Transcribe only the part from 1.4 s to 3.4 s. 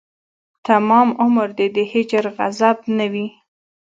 دې د هجر غضب نه وي